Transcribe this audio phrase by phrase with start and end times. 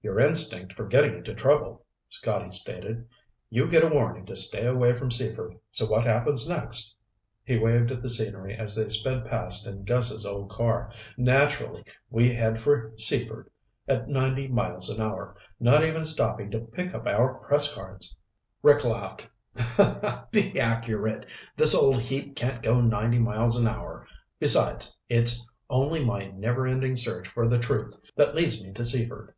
[0.00, 3.06] "Your instinct for getting into trouble," Scotty stated.
[3.50, 6.96] "You get a warning to stay away from Seaford, so what happens next?"
[7.44, 10.90] He waved at the scenery as they sped past in Gus's old car.
[11.18, 13.50] "Naturally we head for Seaford
[13.86, 18.16] at ninety miles an hour, not even stopping to pick up our press cards."
[18.62, 19.28] Rick laughed.
[20.32, 21.26] "Be accurate.
[21.54, 24.06] This old heap can't go ninety miles an hour.
[24.38, 29.34] Besides, it's only my never ending search for the truth that leads me to Seaford.